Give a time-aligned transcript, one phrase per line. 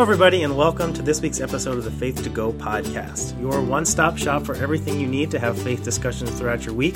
[0.00, 3.60] Hello, everybody, and welcome to this week's episode of the Faith to Go podcast, your
[3.60, 6.94] one stop shop for everything you need to have faith discussions throughout your week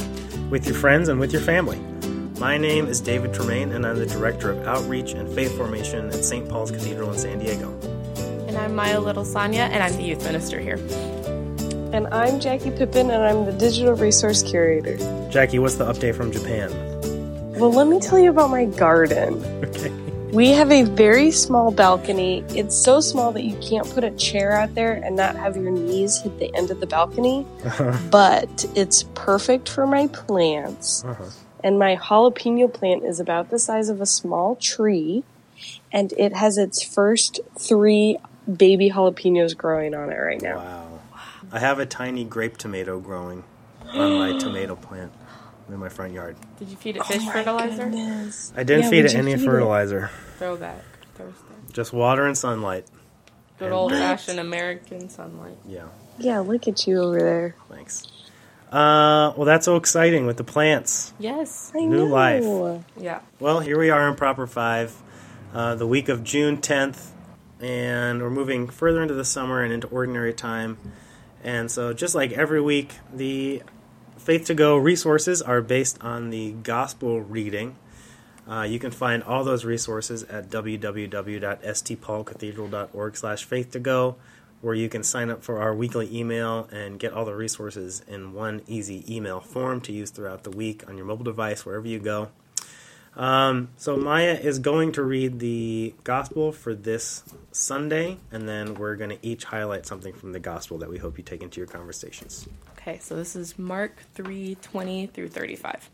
[0.49, 1.79] with your friends and with your family.
[2.41, 6.25] My name is David Tremaine, and I'm the Director of Outreach and Faith Formation at
[6.25, 6.49] St.
[6.49, 7.79] Paul's Cathedral in San Diego.
[8.49, 10.77] And I'm Maya Little Sonia, and I'm the youth minister here.
[11.93, 14.97] And I'm Jackie Pippin, and I'm the digital resource curator.
[15.29, 16.71] Jackie, what's the update from Japan?
[17.59, 19.45] Well, let me tell you about my garden.
[19.65, 20.04] Okay.
[20.35, 22.43] We have a very small balcony.
[22.49, 25.71] It's so small that you can't put a chair out there and not have your
[25.71, 27.47] knees hit the end of the balcony.
[27.65, 27.97] Uh-huh.
[28.11, 31.05] But it's perfect for my plants.
[31.05, 31.27] Uh-huh.
[31.63, 35.23] And my jalapeno plant is about the size of a small tree.
[35.93, 38.19] And it has its first three
[38.53, 40.57] baby jalapenos growing on it right now.
[40.57, 41.01] Wow.
[41.53, 43.45] I have a tiny grape tomato growing
[43.93, 45.13] on my tomato plant
[45.69, 46.37] in my front yard.
[46.59, 47.85] Did you feed it fish fertilizer?
[47.85, 48.53] Goodness.
[48.57, 49.47] I didn't Yeah, feed it any feed it?
[49.47, 50.83] fertilizer, Throwback
[51.15, 51.55] Thursday.
[51.73, 52.87] just water and sunlight.
[53.59, 55.57] Good old fashioned American sunlight.
[55.67, 55.85] Yeah,
[56.19, 57.55] Yeah, look at you over there.
[57.71, 58.07] thanks.
[58.73, 61.13] Uh, well, that's so exciting with the plants.
[61.21, 61.71] Yes.
[61.77, 62.75] I New know.
[62.75, 62.85] life.
[62.97, 63.21] Yeah.
[63.39, 64.97] Well, here we are in Proper 5,
[65.55, 67.11] uh, the week of June 10th,
[67.61, 70.77] and we're moving further into the summer and into ordinary time.
[71.45, 73.63] And so, just like every week, the
[74.25, 77.77] Faith to Go resources are based on the gospel reading.
[78.49, 84.17] Uh, you can find all those resources at www.stpaulcathedral.org slash faith to go,
[84.63, 88.33] where you can sign up for our weekly email and get all the resources in
[88.33, 91.99] one easy email form to use throughout the week on your mobile device, wherever you
[91.99, 92.31] go.
[93.17, 98.97] Um, so Maya is going to read the gospel for this Sunday, and then we're
[98.97, 101.69] going to each highlight something from the gospel that we hope you take into your
[101.69, 102.49] conversations.
[102.87, 105.89] Okay, so this is Mark 3 20 through 35.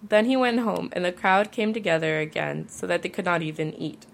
[0.00, 3.42] Then he went home, and the crowd came together again, so that they could not
[3.42, 4.06] even eat.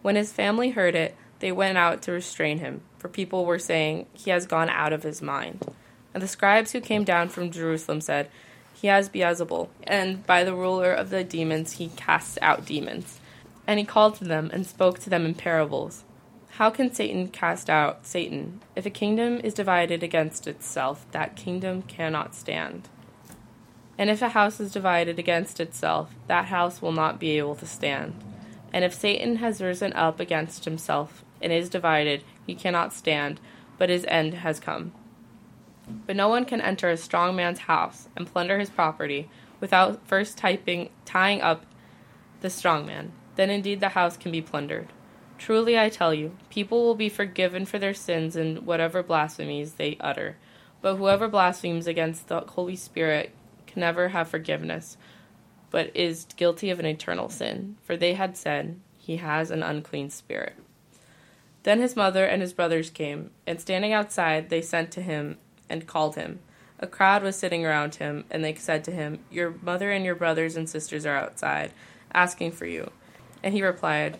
[0.00, 4.06] When his family heard it, they went out to restrain him, for people were saying,
[4.14, 5.62] He has gone out of his mind.
[6.14, 8.30] And the scribes who came down from Jerusalem said,
[8.72, 13.20] He has Beelzebul, and by the ruler of the demons he casts out demons.
[13.66, 16.02] And he called to them and spoke to them in parables.
[16.54, 18.60] How can Satan cast out Satan?
[18.74, 22.88] If a kingdom is divided against itself, that kingdom cannot stand.
[23.96, 27.66] And if a house is divided against itself, that house will not be able to
[27.66, 28.14] stand.
[28.72, 33.40] And if Satan has risen up against himself and is divided, he cannot stand,
[33.78, 34.92] but his end has come.
[36.06, 40.36] But no one can enter a strong man's house and plunder his property without first
[40.36, 41.64] typing, tying up
[42.40, 43.12] the strong man.
[43.36, 44.88] Then indeed the house can be plundered.
[45.40, 49.96] Truly I tell you, people will be forgiven for their sins and whatever blasphemies they
[49.98, 50.36] utter.
[50.82, 53.32] But whoever blasphemes against the Holy Spirit
[53.66, 54.98] can never have forgiveness,
[55.70, 57.78] but is guilty of an eternal sin.
[57.82, 60.56] For they had said, He has an unclean spirit.
[61.62, 65.38] Then his mother and his brothers came, and standing outside, they sent to him
[65.70, 66.40] and called him.
[66.80, 70.14] A crowd was sitting around him, and they said to him, Your mother and your
[70.14, 71.72] brothers and sisters are outside,
[72.12, 72.90] asking for you.
[73.42, 74.18] And he replied,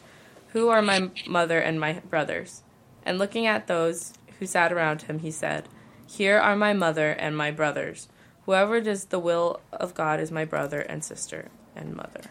[0.53, 2.63] Who are my mother and my brothers?
[3.05, 5.69] And looking at those who sat around him, he said,
[6.07, 8.09] Here are my mother and my brothers.
[8.47, 12.23] Whoever does the will of God is my brother and sister and mother.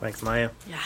[0.00, 0.50] Thanks, Maya.
[0.68, 0.80] Yeah.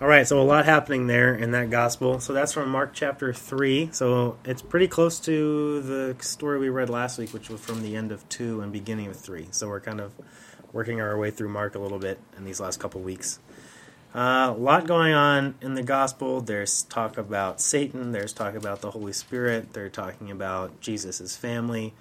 [0.00, 2.20] All right, so a lot happening there in that gospel.
[2.20, 3.90] So that's from Mark chapter 3.
[3.92, 7.96] So it's pretty close to the story we read last week, which was from the
[7.96, 9.48] end of 2 and beginning of 3.
[9.50, 10.12] So we're kind of
[10.72, 13.40] working our way through Mark a little bit in these last couple weeks.
[14.16, 16.40] Uh, a lot going on in the gospel.
[16.40, 21.92] There's talk about Satan, there's talk about the Holy Spirit, they're talking about Jesus' family.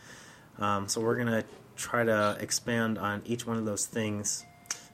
[0.58, 1.44] Um, so we're going to
[1.76, 4.46] try to expand on each one of those things.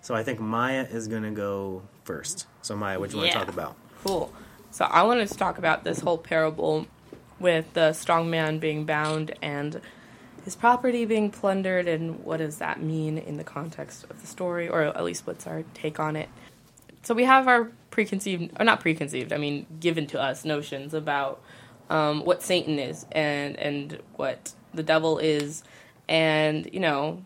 [0.02, 2.48] So I think Maya is going to go first.
[2.64, 3.76] So Maya, what do you want to talk about?
[4.04, 4.34] Cool.
[4.72, 6.88] So I wanted to talk about this whole parable
[7.40, 9.80] with the strong man being bound and
[10.44, 14.68] his property being plundered and what does that mean in the context of the story
[14.68, 16.28] or at least what's our take on it.
[17.04, 21.42] So we have our preconceived or not preconceived, I mean given to us notions about
[21.90, 25.64] um, what Satan is and and what the devil is.
[26.08, 27.24] And you know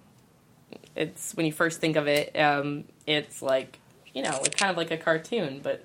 [0.95, 3.79] it's when you first think of it um, it's like
[4.13, 5.83] you know it's kind of like a cartoon but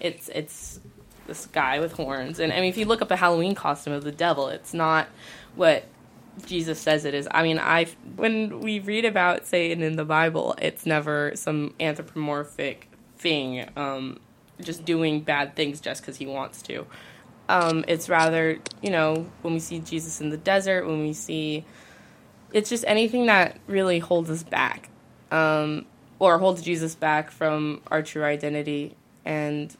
[0.00, 0.80] it's it's
[1.26, 2.38] this guy with horns.
[2.38, 5.08] And i mean if you look up a halloween costume of the devil it's not
[5.54, 5.84] what
[6.46, 7.28] jesus says it is.
[7.30, 7.86] I mean i
[8.16, 12.88] when we read about satan in the bible it's never some anthropomorphic
[13.22, 14.18] thing um,
[14.60, 16.84] just doing bad things just because he wants to
[17.48, 21.64] um, it's rather you know when we see jesus in the desert when we see
[22.52, 24.88] it's just anything that really holds us back
[25.30, 25.84] um,
[26.18, 29.76] or holds jesus back from our true identity and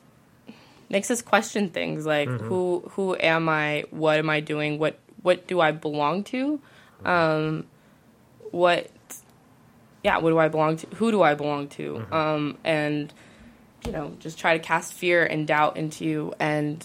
[0.88, 3.84] makes us question things like who who am I?
[3.90, 4.78] What am I doing?
[4.78, 6.60] What what do I belong to?
[7.04, 7.64] Um,
[8.50, 8.90] what
[10.04, 10.86] yeah, what do I belong to?
[10.96, 12.06] Who do I belong to?
[12.12, 13.12] Um, and
[13.84, 16.84] you know, just try to cast fear and doubt into you, and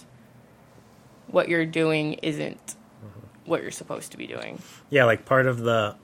[1.27, 2.75] what you're doing isn't
[3.45, 4.61] what you're supposed to be doing.
[4.89, 5.95] yeah like part of the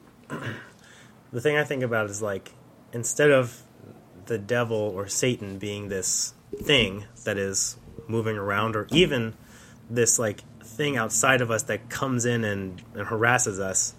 [1.32, 2.54] the thing i think about is like
[2.94, 3.62] instead of
[4.26, 9.34] the devil or satan being this thing that is moving around or even
[9.90, 13.94] this like thing outside of us that comes in and, and harasses us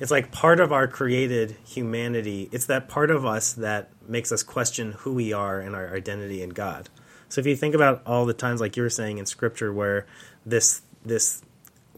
[0.00, 4.42] it's like part of our created humanity it's that part of us that makes us
[4.42, 6.88] question who we are and our identity in god
[7.28, 10.06] so if you think about all the times like you were saying in scripture where
[10.44, 11.42] this this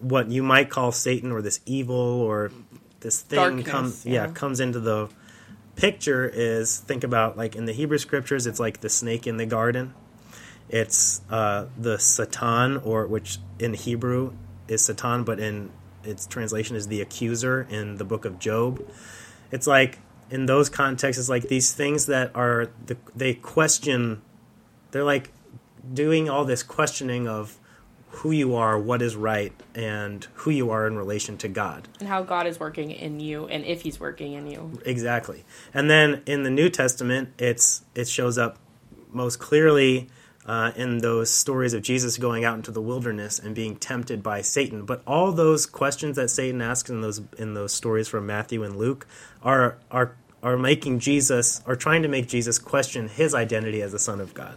[0.01, 2.51] what you might call satan or this evil or
[3.01, 4.27] this thing comes yeah.
[4.27, 4.33] yeah.
[4.33, 5.09] comes into the
[5.77, 9.47] picture is think about like in the hebrew scriptures it's like the snake in the
[9.47, 9.95] garden
[10.69, 14.33] it's uh, the satan or which in hebrew
[14.69, 15.71] is satan but in
[16.03, 18.81] its translation is the accuser in the book of job
[19.53, 19.99] it's like
[20.31, 24.21] in those contexts it's like these things that are the, they question
[24.91, 25.31] they're like
[25.93, 27.59] doing all this questioning of
[28.11, 32.09] who you are what is right and who you are in relation to god And
[32.09, 34.81] how God is working in you, and if He's working in you.
[34.85, 35.45] exactly
[35.75, 38.59] and then in the new testament it's it shows up
[39.13, 40.09] most clearly
[40.47, 44.41] uh, in those stories of jesus going out into the wilderness and being tempted by
[44.41, 48.63] satan but all those questions that satan asks in those in those stories from matthew
[48.63, 49.07] and luke
[49.43, 53.99] are are are making jesus are trying to make jesus question his identity as the
[53.99, 54.57] son of god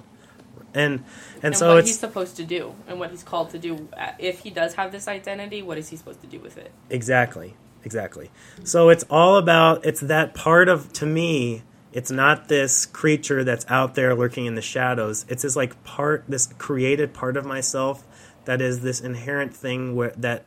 [0.74, 1.04] and
[1.36, 3.88] and, And so what he's supposed to do, and what he's called to do.
[3.98, 6.72] Uh, If he does have this identity, what is he supposed to do with it?
[6.90, 7.56] Exactly.
[7.86, 8.30] Exactly.
[8.64, 13.66] So it's all about it's that part of to me, it's not this creature that's
[13.70, 15.26] out there lurking in the shadows.
[15.28, 18.06] It's this like part this created part of myself
[18.46, 20.46] that is this inherent thing where that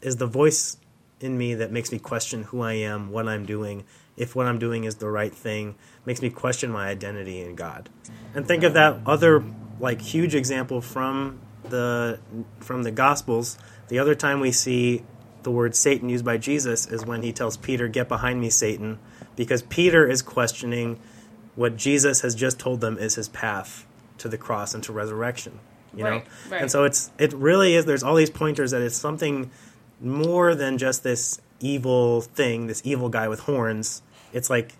[0.00, 0.76] is the voice
[1.20, 3.84] in me that makes me question who I am, what I'm doing,
[4.16, 5.74] if what I'm doing is the right thing,
[6.04, 7.88] makes me question my identity in God.
[8.34, 9.44] And think of that other
[9.80, 12.18] like huge example from the
[12.60, 13.58] from the gospels.
[13.88, 15.02] The other time we see
[15.42, 18.98] the word Satan used by Jesus is when he tells Peter, "Get behind me, Satan,"
[19.36, 20.98] because Peter is questioning
[21.54, 23.86] what Jesus has just told them is his path
[24.18, 25.58] to the cross and to resurrection.
[25.94, 26.60] You know, Right, right.
[26.62, 27.86] and so it's it really is.
[27.86, 29.50] There's all these pointers that it's something
[30.00, 34.02] more than just this evil thing, this evil guy with horns.
[34.32, 34.74] It's like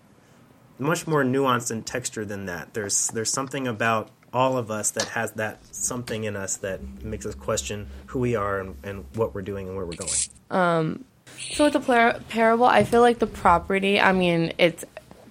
[0.77, 2.75] much more nuanced and texture than that.
[2.75, 7.25] There's there's something about all of us that has that something in us that makes
[7.25, 10.11] us question who we are and, and what we're doing and where we're going.
[10.51, 11.05] Um,
[11.51, 13.99] So with the par- parable, I feel like the property.
[13.99, 14.85] I mean, it's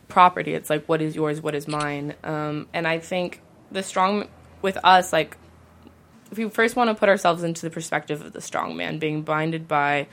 [0.08, 0.54] property.
[0.54, 2.14] It's like what is yours, what is mine.
[2.25, 3.40] Um, and I think
[3.70, 4.28] the strong
[4.62, 5.37] with us, like
[6.31, 9.22] if we first want to put ourselves into the perspective of the strong man being
[9.22, 10.06] blinded by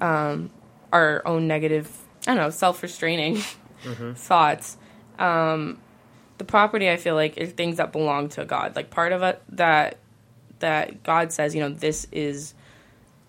[0.00, 0.50] um,
[0.92, 1.90] our own negative,
[2.26, 3.42] I don't know, self restraining
[4.14, 4.76] thoughts.
[5.18, 5.78] Um,
[6.38, 8.76] the property, I feel like, is things that belong to God.
[8.76, 9.98] Like part of it that
[10.60, 12.54] that God says, you know, this is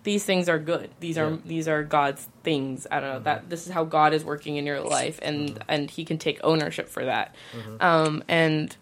[0.06, 0.88] these things are good.
[1.00, 1.36] These are Yeah.
[1.44, 2.86] these are God's things.
[2.92, 3.48] I don't know that mm-hmm.
[3.48, 5.62] this is how God is working in your life, and mm-hmm.
[5.66, 7.34] and He can take ownership for that.
[7.52, 7.82] Mm-hmm.
[7.82, 8.76] Um, and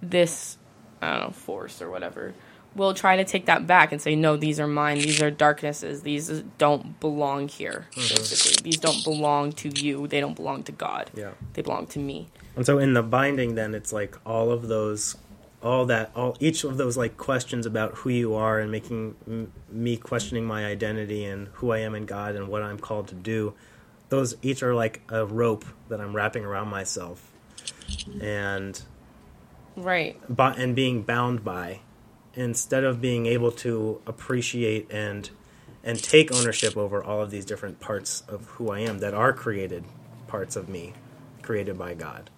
[0.00, 0.58] this,
[1.02, 2.34] I don't know, force or whatever,
[2.76, 4.98] will try to take that back and say, no, these are mine.
[4.98, 6.02] These are darknesses.
[6.02, 7.88] These don't belong here.
[7.96, 10.06] Basically, these don't belong to you.
[10.06, 11.10] They don't belong to God.
[11.16, 11.32] Yeah.
[11.54, 12.28] They belong to me.
[12.54, 15.16] And so in the binding, then it's like all of those,
[15.62, 19.52] all that, all each of those like questions about who you are and making m-
[19.70, 23.14] me questioning my identity and who I am in God and what I'm called to
[23.14, 23.52] do.
[24.08, 27.30] Those each are like a rope that I'm wrapping around myself,
[28.20, 28.80] and
[29.76, 30.18] Right.
[30.28, 31.80] bu- and being bound by,
[32.34, 35.30] instead of being able to appreciate and
[35.82, 39.32] and take ownership over all of these different parts of who I am that are
[39.32, 39.84] created
[40.26, 40.92] parts of me,
[41.40, 42.28] created by God.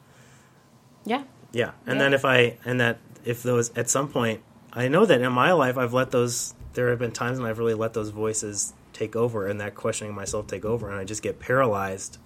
[1.05, 1.25] Yeah.
[1.53, 2.05] Yeah, and Yeah.
[2.05, 4.41] then if I and that if those at some point
[4.73, 7.59] I know that in my life I've let those there have been times when I've
[7.59, 11.23] really let those voices take over and that questioning myself take over and I just
[11.23, 12.19] get paralyzed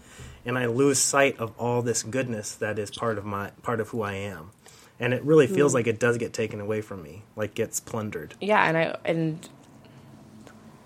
[0.47, 3.89] and I lose sight of all this goodness that is part of my part of
[3.89, 4.53] who I am.
[4.99, 5.77] And it really feels hmm.
[5.77, 8.35] like it does get taken away from me, like gets plundered.
[8.41, 9.47] Yeah, and I and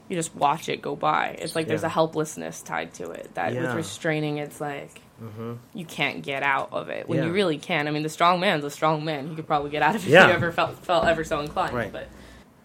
[0.08, 1.36] you just watch it go by.
[1.38, 3.62] It's like there's a helplessness tied to it that Yeah.
[3.62, 5.54] with restraining, it's like Mm-hmm.
[5.74, 7.26] you can't get out of it when Yeah.
[7.26, 7.86] you really can.
[7.86, 9.28] I mean, the strong man's a strong man.
[9.28, 10.24] He could probably get out of it Yeah.
[10.24, 11.74] if you ever felt felt ever so inclined.
[11.74, 11.92] Right.
[11.92, 12.08] But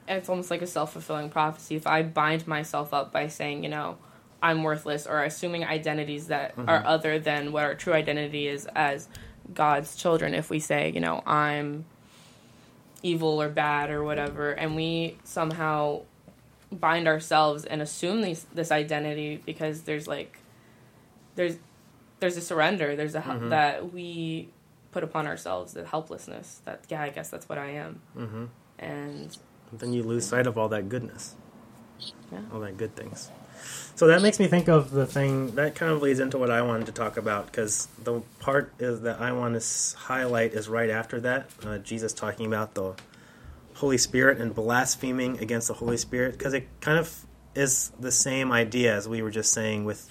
[0.07, 1.75] it's almost like a self fulfilling prophecy.
[1.75, 3.97] If I bind myself up by saying, you know,
[4.41, 6.87] I'm worthless, or assuming identities that are mm-hmm.
[6.87, 9.07] other than what our true identity is as
[9.53, 11.85] God's children, if we say, you know, I'm
[13.01, 16.01] evil or bad or whatever, and we somehow
[16.71, 20.39] bind ourselves and assume these, this identity because there's like
[21.35, 21.57] there's
[22.19, 23.49] there's a surrender there's a Mm-hmm.
[23.49, 24.49] that we
[24.91, 28.45] put upon ourselves the helplessness that yeah i guess that's what i am Mm-hmm.
[28.79, 29.37] and
[29.73, 31.35] Then you lose sight of all that goodness,
[32.31, 32.39] Yeah.
[32.53, 33.29] all that good things.
[33.95, 36.61] So that makes me think of the thing that kind of leads into what I
[36.61, 40.89] wanted to talk about because the part is that I want to highlight is right
[40.89, 41.49] after that.
[41.65, 42.93] Uh, Jesus talking about the
[43.75, 48.51] Holy Spirit and blaspheming against the Holy Spirit because it kind of is the same
[48.51, 50.09] idea as we were just saying with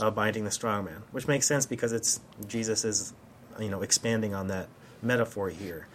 [0.00, 3.12] uh, binding the strong man, which makes sense because it's Jesus is
[3.58, 4.68] you know expanding on that
[5.02, 5.86] metaphor here.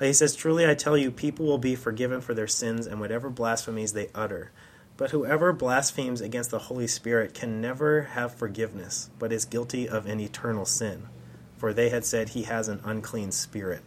[0.00, 3.00] Uh, He says, Truly I tell you, people will be forgiven for their sins and
[3.00, 4.50] whatever blasphemies they utter.
[4.96, 10.06] But whoever blasphemes against the Holy Spirit can never have forgiveness, but is guilty of
[10.06, 11.08] an eternal sin.
[11.56, 13.82] For they had said he has an unclean spirit.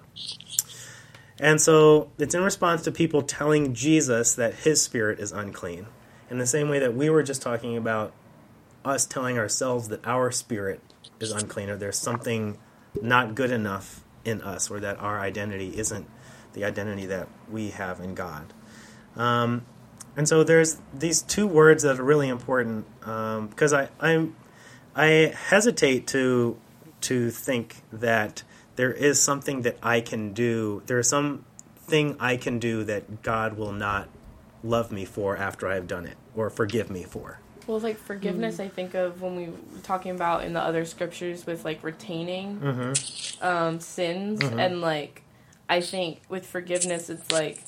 [1.40, 5.88] And so it's in response to people telling Jesus that his spirit is unclean.
[6.30, 8.14] In the same way that we were just talking about
[8.86, 10.82] us telling ourselves that our spirit
[11.20, 12.58] is unclean or there's something
[13.02, 16.08] not good enough in us or that our identity isn't
[16.54, 18.54] the identity that we have in God.
[19.16, 19.66] Um,
[20.16, 24.36] and so there's these two words that are really important um, because I I'm,
[24.96, 26.58] I hesitate to
[27.02, 28.44] to think that
[28.76, 30.84] there is something that I can do.
[30.86, 31.46] There is some
[31.78, 34.08] thing I can do that God will not
[34.64, 37.40] love me for after I've done it or forgive me for.
[37.68, 41.46] Well like forgiveness i think of when we were talking about in the other scriptures
[41.46, 43.46] with like retaining Mm-hmm.
[43.46, 44.60] um, sins Mhm.
[44.60, 45.24] and like
[45.70, 47.64] i think with forgiveness it's like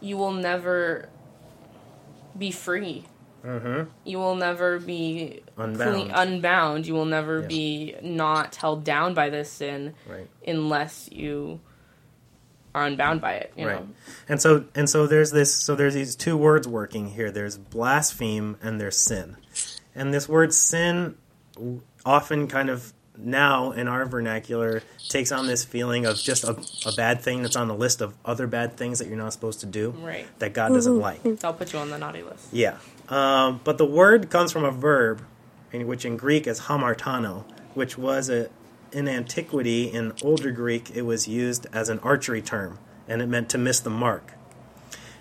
[0.00, 1.08] you will never
[2.36, 3.04] be free
[3.44, 3.88] Mm-hmm.
[4.04, 6.10] you will never be Unbound.
[6.12, 7.46] unbound you will never Yeah.
[7.46, 10.26] be not held down by this sin Right.
[10.46, 11.60] unless you
[12.74, 13.80] are unbound by it you Right.
[13.80, 13.88] know
[14.28, 17.30] And so and so there's this so there's these two words working here.
[17.30, 19.36] There's blaspheme and there's sin.
[19.94, 21.16] And this word sin
[22.04, 26.52] often kind of now in our vernacular takes on this feeling of just a,
[26.86, 29.58] a bad thing that's on the list of other bad things that you're not supposed
[29.60, 31.20] to do right that God doesn't like.
[31.42, 32.76] i'll put you on the naughty list Yeah.
[33.08, 35.22] Um, but the word comes from a verb,
[35.72, 37.44] in- which in Greek is hamartano,
[37.74, 38.50] which was a,
[38.92, 43.48] in antiquity, in older Greek, it was used as an archery term, and it meant
[43.50, 44.32] to miss the mark.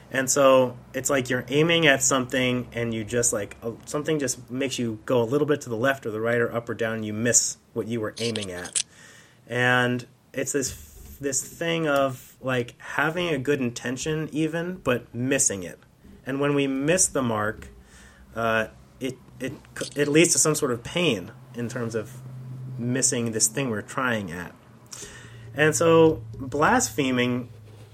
[0.10, 4.80] And so it's like you're aiming at something, and you just like something just makes
[4.80, 6.96] you go a little bit to the left or the right or up or down,
[6.96, 8.84] and you miss what you were aiming at.
[9.48, 15.80] And it's this this thing of like having a good intention, even but missing it.
[16.26, 17.68] And when we miss the mark,
[18.36, 18.68] uh,
[19.00, 19.54] it it
[19.96, 22.22] it leads to some sort of pain in terms of
[22.78, 24.54] missing this thing we're trying at.
[25.56, 27.50] And so blaspheming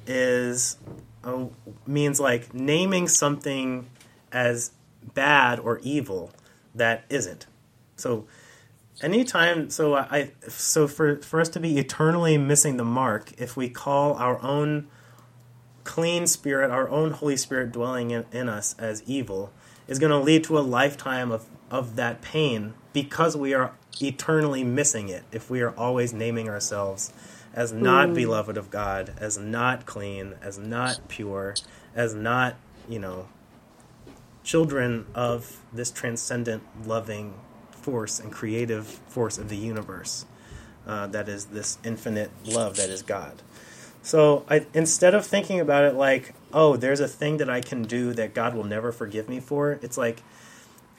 [0.06, 0.78] is
[1.24, 1.46] uh,
[1.88, 3.88] means like naming something
[4.32, 4.72] as
[5.14, 6.32] bad or evil
[6.76, 7.46] that isn't.
[7.96, 8.26] So
[9.02, 13.70] anytime so I so for for us to be eternally missing the mark if we
[13.70, 14.88] call our own
[15.84, 19.52] clean spirit, our own Holy Spirit dwelling in, in us as evil,
[19.88, 24.64] is going to lead to a lifetime of, of that pain because we are eternally
[24.64, 27.14] missing it if we are always naming ourselves
[27.54, 31.56] as not beloved of God, as not clean, as not pure,
[31.96, 32.56] as not,
[32.90, 33.28] you know,
[34.44, 37.36] children of this transcendent, loving
[37.72, 40.26] force and creative force of the universe
[40.88, 43.42] uh, that is this infinite love that is God.
[44.02, 47.84] So I, instead of thinking about it like, oh, there's a thing that I can
[47.84, 50.22] do that God will never forgive me for, it's like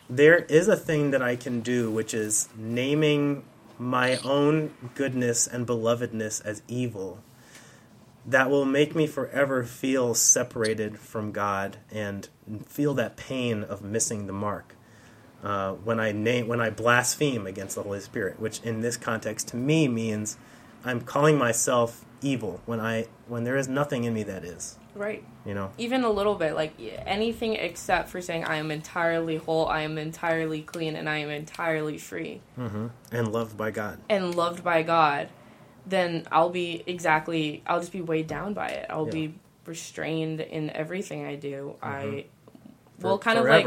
[0.08, 3.44] there is a thing that I can do, which is naming
[3.78, 7.23] my own goodness and belovedness as evil
[8.26, 12.28] that will make me forever feel separated from God and
[12.66, 14.75] feel that pain of missing the mark.
[15.42, 19.49] Uh, when I name, when I blaspheme against the Holy Spirit, which in this context
[19.49, 20.38] to me means
[20.84, 24.78] I'm calling myself evil when I when there is nothing in me that is.
[24.94, 25.70] Right You know.
[25.78, 26.74] even a little bit like
[27.06, 31.30] anything except for saying i am entirely whole i am entirely clean and i am
[31.30, 33.98] entirely free hmm And loved by God.
[34.08, 35.28] and loved by god
[35.86, 39.12] then i'll be exactly i'll just be weighed down by it i'll Yeah.
[39.12, 39.34] be
[39.66, 43.00] restrained in everything i do i Mm-hmm.
[43.00, 43.66] For- will kind of like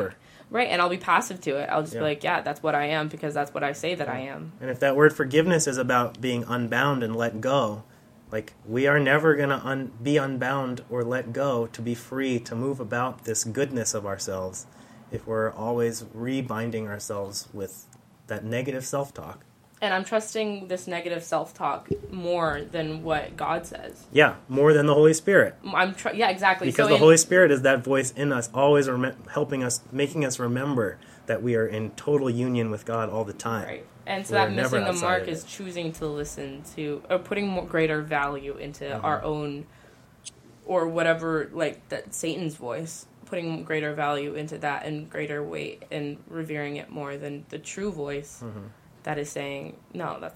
[0.50, 2.00] right and i'll be passive to it i'll just Yeah.
[2.00, 4.53] be like yeah that's what i am because that's what i say that i am
[4.62, 7.84] And if that word forgiveness is about being unbound and let go,
[8.31, 12.39] like we are never going to un- be unbound or let go to be free
[12.39, 14.67] to move about this goodness of ourselves
[15.12, 17.86] if we're always rebinding ourselves with
[18.27, 19.43] that negative self talk.
[19.79, 24.07] And I'm trusting this negative self talk more than what God says.
[24.12, 25.55] Yeah, more than the Holy Spirit.
[25.74, 26.67] I'm tr- yeah, exactly.
[26.67, 29.81] Because so the in- Holy Spirit is that voice in us, always rem- helping us,
[29.91, 33.67] making us remember that we are in total union with God all the time.
[33.67, 33.86] Right.
[34.08, 37.66] And so We're that missing the mark is choosing to listen to or putting more
[37.66, 39.06] greater value into Mm-hmm.
[39.06, 39.66] our own
[40.66, 46.18] or whatever like that Satan's voice, putting greater value into that and greater weight and
[46.30, 48.68] revering it more than the true voice Mm-hmm.
[49.04, 50.36] that is saying, No, that's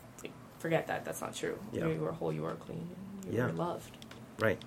[0.60, 1.58] forget that, that's not true.
[1.74, 1.88] Yeah.
[1.88, 2.88] You are whole, you are clean,
[3.30, 3.46] you Yeah.
[3.48, 3.96] are loved.
[4.40, 4.60] Right.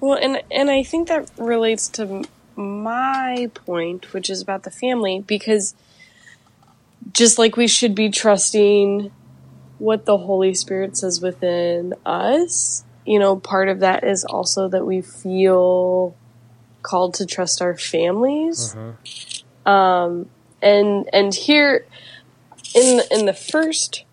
[0.00, 2.24] Well, and and I think that relates to
[2.56, 5.74] my point, which is about the family, because
[7.14, 9.10] just like we should be trusting
[9.78, 14.84] what the Holy Spirit says within us, you know, part of that is also that
[14.84, 16.14] we feel
[16.82, 18.74] called to trust our families.
[19.64, 20.28] Um,
[20.60, 21.86] and and here
[22.74, 24.04] in the, in the first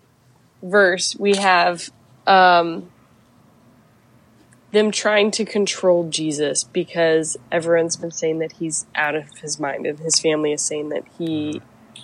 [0.62, 1.90] verse we have
[2.26, 2.90] um,
[4.70, 9.86] them trying to control Jesus because everyone's been saying that he's out of his mind,
[9.86, 11.60] and his family is saying that he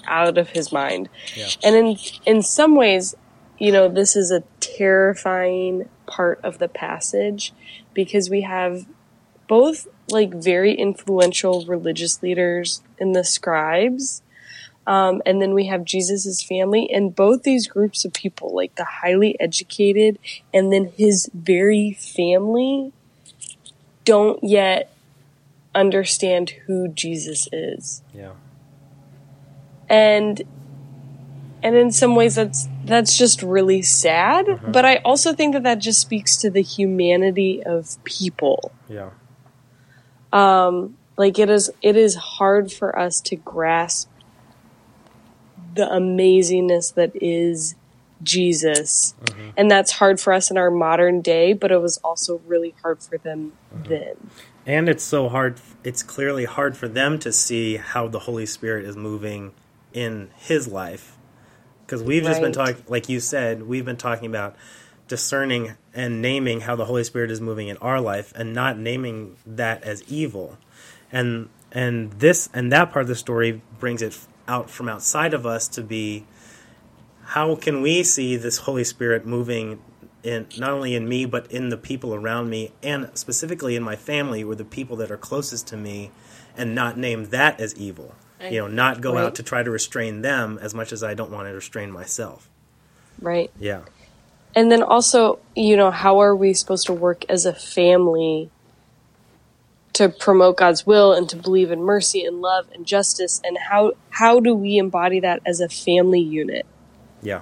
[0.07, 1.09] out of his mind.
[1.37, 1.49] Yeah.
[1.63, 3.15] And in in some ways,
[3.59, 7.53] you know, this is a terrifying part of the passage
[7.95, 8.87] because we have
[9.49, 14.23] both like very influential religious leaders in the scribes.
[14.87, 18.85] Um, and then we have Jesus's family, and both these groups of people, like the
[18.85, 20.19] highly educated,
[20.55, 22.95] and then his very family,
[24.07, 24.91] don't yet
[25.75, 28.33] understand who Jesus is Yeah.
[29.89, 30.43] And
[31.63, 34.71] and in some ways that's that's just really sad uh-huh.
[34.71, 38.73] but i also think that that just speaks to the humanity of people.
[38.89, 39.11] Yeah.
[40.33, 44.09] um like it is it is hard for us to grasp
[45.75, 47.75] the amazingness that is
[48.23, 49.15] jesus.
[49.23, 49.51] Mm-hmm.
[49.57, 53.03] And that's hard for us in our modern day but it was also really hard
[53.03, 53.89] for them mm-hmm.
[53.89, 54.31] then.
[54.67, 58.85] And it's so hard, it's clearly hard for them to see how the Holy Spirit
[58.85, 59.53] is moving
[59.99, 61.17] in his life.
[61.85, 64.55] Because we've just been talking, like you said, we've been talking about
[65.09, 69.37] discerning and naming how the Holy Spirit is moving in our life and not naming
[69.45, 70.57] that as evil.
[71.11, 75.45] And and this and that part of the story brings it out from outside of
[75.45, 76.27] us to be
[77.25, 79.83] how can we see this Holy Spirit moving
[80.23, 83.97] in not only in me but in the people around me and specifically in my
[83.97, 86.11] family or the people that are closest to me
[86.57, 88.15] and not name that as evil.
[88.41, 89.25] You know, not go Right.
[89.25, 92.49] out to try to restrain them as much as I don't want to restrain myself.
[93.21, 93.81] right Yeah.
[94.55, 98.51] And then also, you know, how are we supposed to work as a family
[99.95, 103.41] to promote God's will and to believe in mercy and love and justice?
[103.45, 106.65] And how how do we embody that as a family unit?
[107.23, 107.41] Yeah.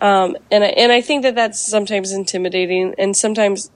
[0.00, 3.70] Um, and I, and I think that that's sometimes intimidating, and sometimes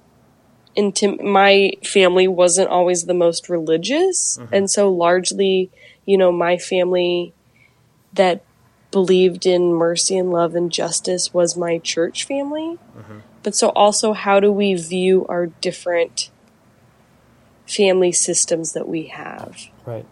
[0.77, 5.71] intim- my family wasn't always the most religious, and so largely,
[6.07, 7.33] you know, my family
[8.13, 8.45] that
[8.91, 12.79] believed in mercy and love and justice was my church family.
[12.97, 13.19] Mm-hmm.
[13.43, 16.31] But so also, how do we view our different
[17.67, 19.69] family systems that we have?
[19.85, 20.07] Right.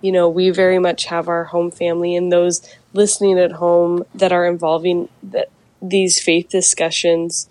[0.00, 4.32] you know, we very much have our home family and those listening at home that
[4.32, 5.48] are involving that
[5.82, 7.48] these faith discussions,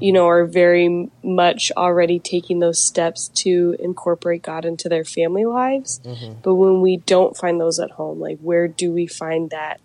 [0.00, 5.44] you know, are very much already taking those steps to incorporate God into their family
[5.44, 6.00] lives.
[6.04, 6.40] Mm-hmm.
[6.42, 9.80] But when we don't find those at home, like where do we find that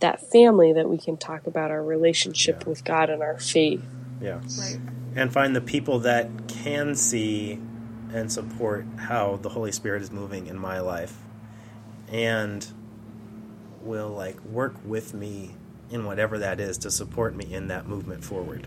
[0.00, 2.68] that family that we can talk about our relationship Yeah.
[2.68, 3.82] with God and our faith?
[4.20, 4.40] Yeah.
[4.58, 4.78] Right.
[5.16, 7.58] And find the people that can see
[8.12, 11.16] and support how the Holy Spirit is moving in my life
[12.10, 12.66] and
[13.82, 15.54] will like work with me
[15.90, 18.66] in whatever that is to support me in that movement forward.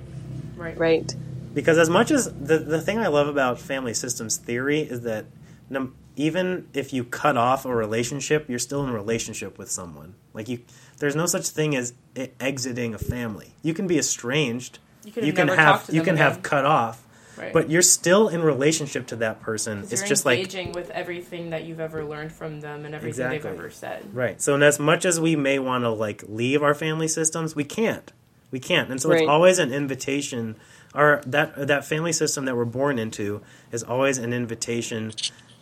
[0.62, 0.78] Right.
[0.78, 1.16] Right.
[1.54, 5.26] Because as much as the the thing I love about family systems theory is that
[5.70, 10.16] num- even if you cut off a relationship, you're still in a relationship with someone.
[10.34, 10.60] Like you,
[11.00, 11.94] there's no such thing as
[12.40, 13.54] exiting a family.
[13.64, 14.80] You can be estranged.
[15.04, 17.04] You could You can never have talk to you them can have cut off,
[17.38, 17.52] Right.
[17.52, 19.80] but you're still in relationship to that person.
[19.84, 23.30] It's you're just like engaging with everything that you've ever learned from them and everything
[23.30, 24.14] they've ever said.
[24.14, 24.40] Right.
[24.42, 27.64] So, and as much as we may want to like leave our family systems, we
[27.64, 28.12] can't.
[28.52, 28.90] We can't.
[28.90, 29.22] And so Right.
[29.22, 30.56] it's always an invitation.
[30.94, 35.14] Our that that family system that we're born into is always an invitation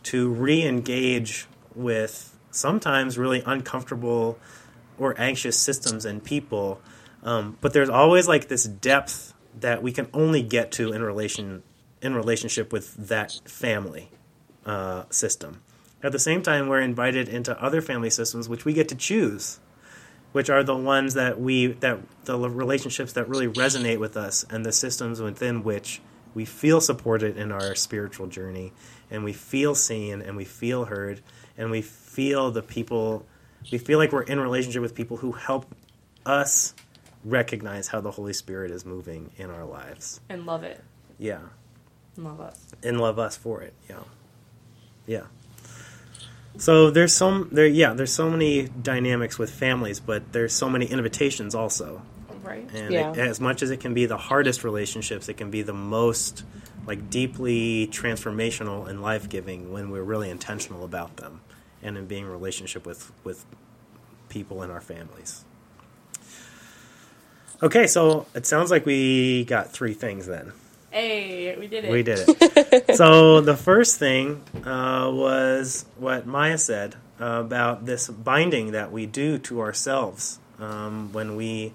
[0.03, 4.39] to re-engage with sometimes really uncomfortable
[4.97, 6.81] or anxious systems and people.
[7.23, 11.63] Um, but there's always like this depth that we can only get to in relation
[12.01, 14.09] in relationship with that family
[14.65, 15.61] uh, system.
[16.01, 19.59] At the same time, we're invited into other family systems, which we get to choose.
[20.31, 24.65] Which are the ones that we that the relationships that really resonate with us and
[24.65, 26.01] the systems within which
[26.33, 28.71] we feel supported in our spiritual journey
[29.09, 31.21] and we feel seen and we feel heard
[31.57, 33.25] and we feel the people
[33.71, 35.65] we feel like we're in relationship with people who help
[36.25, 36.73] us
[37.23, 40.21] recognize how the Holy Spirit is moving in our lives.
[40.29, 40.83] And love it.
[41.17, 41.39] Yeah.
[42.15, 42.67] And love us.
[42.83, 43.73] And love us for it.
[43.89, 44.03] Yeah.
[45.05, 45.23] Yeah.
[46.59, 50.85] So there's some there yeah, there's so many dynamics with families, but there's so many
[50.85, 52.01] invitations also.
[52.43, 52.69] Right.
[52.73, 53.11] And Yeah.
[53.11, 56.43] it, as much as it can be the hardest relationships, it can be the most
[56.85, 61.41] like deeply transformational and life-giving when we're really intentional about them
[61.81, 63.45] and in being in relationship with with
[64.27, 65.45] people in our families.
[67.63, 70.51] Okay, so it sounds like we got three things then.
[70.91, 71.91] Hey, we did it.
[71.91, 72.95] We did it.
[72.95, 79.05] so the first thing uh, was what Maya said uh, about this binding that we
[79.05, 81.73] do to ourselves um, when we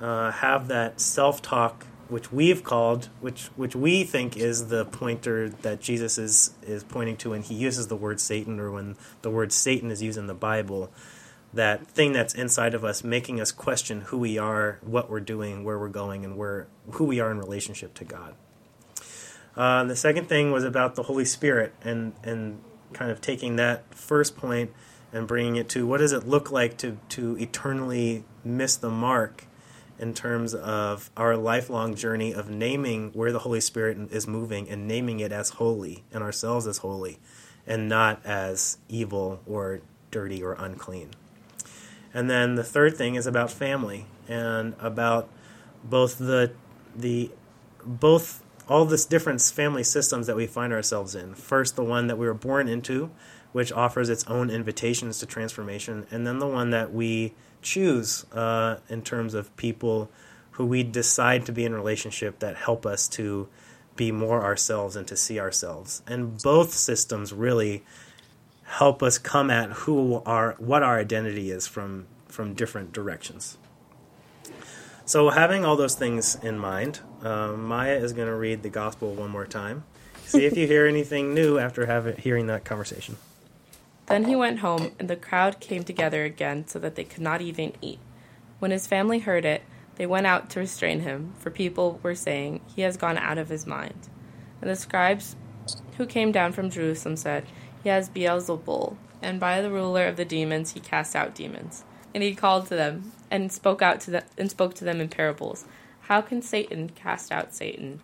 [0.00, 5.80] uh, have that self-talk, which we've called, which which we think is the pointer that
[5.80, 9.52] Jesus is is pointing to when he uses the word Satan, or when the word
[9.52, 10.90] Satan is used in the Bible.
[11.54, 15.62] That thing that's inside of us, making us question who we are, what we're doing,
[15.62, 18.34] where we're going, and where who we are in relationship to God.
[19.56, 22.60] Uh, the second thing was about the Holy Spirit and and
[22.92, 24.72] kind of taking that first point
[25.12, 29.46] and bringing it to what does it look like to to eternally miss the mark
[29.98, 34.88] in terms of our lifelong journey of naming where the Holy Spirit is moving and
[34.88, 37.18] naming it as holy and ourselves as holy
[37.64, 41.10] and not as evil or dirty or unclean.
[42.14, 45.28] And then the third thing is about family and about
[45.82, 46.52] both the
[46.96, 47.30] the
[47.84, 51.34] both all this different family systems that we find ourselves in.
[51.34, 53.10] First, the one that we were born into,
[53.52, 58.78] which offers its own invitations to transformation, and then the one that we choose uh,
[58.88, 60.10] in terms of people
[60.52, 63.48] who we decide to be in relationship that help us to
[63.96, 66.02] be more ourselves and to see ourselves.
[66.06, 67.84] And both systems really
[68.64, 73.56] help us come at who our what our identity is from from different directions.
[75.06, 79.14] So, having all those things in mind, uh, Maya is going to read the gospel
[79.14, 79.84] one more time.
[80.24, 83.16] See if you hear anything new after having hearing that conversation.
[84.06, 87.42] Then he went home, and the crowd came together again so that they could not
[87.42, 87.98] even eat.
[88.58, 89.62] When his family heard it,
[89.96, 93.48] they went out to restrain him, for people were saying, He has gone out of
[93.48, 94.08] his mind.
[94.60, 95.36] And the scribes
[95.96, 97.44] who came down from Jerusalem said,
[97.84, 101.84] He has Beelzebul, and by the ruler of the demons he casts out demons.
[102.14, 105.08] And he called to them and spoke out to them and spoke to them in
[105.08, 105.66] parables.
[106.00, 108.00] How can Satan cast out Satan?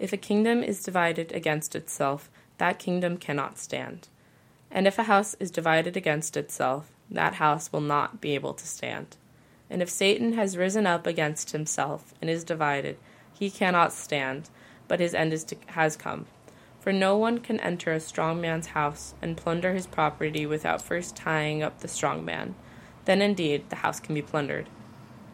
[0.00, 4.08] If a kingdom is divided against itself, that kingdom cannot stand.
[4.68, 8.66] And if a house is divided against itself, that house will not be able to
[8.66, 9.16] stand.
[9.68, 12.98] And if Satan has risen up against himself and is divided,
[13.32, 14.50] he cannot stand,
[14.88, 16.26] but his end to, has come.
[16.80, 21.14] For no one can enter a strong man's house and plunder his property without first
[21.14, 22.54] tying up the strong man.
[23.04, 24.68] Then indeed the house can be plundered.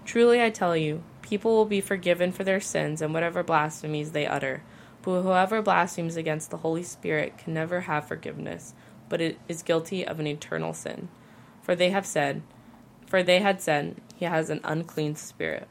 [0.04, 4.26] Truly I tell you, people will be forgiven for their sins and whatever blasphemies they
[4.26, 4.62] utter.
[5.02, 8.74] But whoever blasphemes against the Holy Spirit can never have forgiveness,
[9.08, 11.08] but it is guilty of an eternal sin.
[11.62, 12.42] For they have said,
[13.06, 15.68] for they had said, he has an unclean spirit.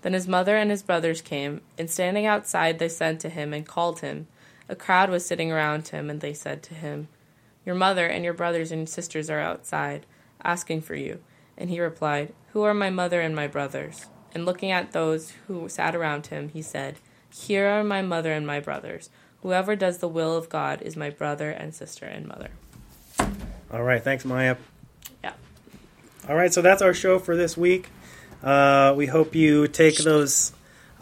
[0.00, 3.66] Then his mother and his brothers came, and standing outside they sent to him and
[3.66, 4.26] called him.
[4.72, 7.08] A crowd was sitting around him, and they said to him,
[7.66, 10.06] Your mother and your brothers and sisters are outside,
[10.42, 11.20] asking for you.
[11.58, 14.06] And he replied, Who are my mother and my brothers?
[14.34, 16.96] And looking at those who sat around him, he said,
[17.28, 19.10] Here are my mother and my brothers.
[19.42, 22.48] Whoever does the will of God is my brother and sister and mother.
[23.70, 24.56] All right, thanks, Maya.
[25.22, 25.34] Yeah.
[26.30, 27.90] All right, so that's our show for this week.
[28.42, 30.52] Uh, we hope you take those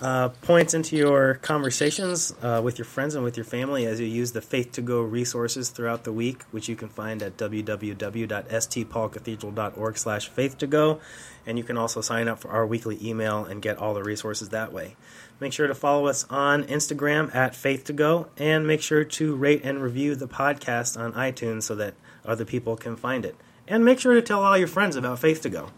[0.01, 4.07] uh, points into your conversations uh, with your friends and with your family as you
[4.07, 9.99] use the Faith to Go resources throughout the week, which you can find at www.stpaulcathedral.org
[9.99, 11.01] slash faith to go.
[11.47, 14.49] And you can also sign up for our weekly email and get all the resources
[14.51, 14.97] that way.
[15.39, 19.37] Make sure to follow us on Instagram at Faith to Go, and make sure to
[19.37, 23.37] rate and review the podcast on iTunes so that other people can find it.
[23.67, 25.71] And make sure to tell all your friends about Faith to Go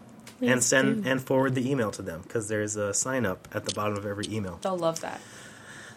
[0.49, 1.09] and send do.
[1.09, 4.05] and forward the email to them because there's a sign up at the bottom of
[4.05, 4.59] every email.
[4.61, 5.19] They'll love that.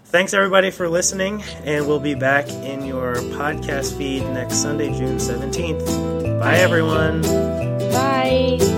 [0.06, 5.16] Thanks everybody for listening, and we'll be back in your podcast feed next Sunday, June
[5.16, 6.38] 17th.
[6.40, 7.22] Bye everyone.
[7.92, 8.75] Bye.